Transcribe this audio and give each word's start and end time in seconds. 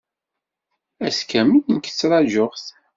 Ass 1.07 1.19
kamel 1.29 1.61
nekk 1.71 1.87
ttṛajuɣ-t. 1.89 2.65